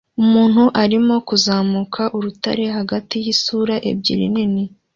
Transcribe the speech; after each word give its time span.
Umuntu 0.21 0.63
arimo 0.83 1.15
kuzamuka 1.27 2.01
urutare 2.17 2.65
hagati 2.77 3.15
yisura 3.25 3.75
ebyiri 3.89 4.25
nini 4.35 4.63